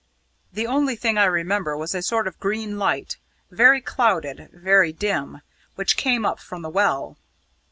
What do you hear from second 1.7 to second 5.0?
was a sort of green light very clouded, very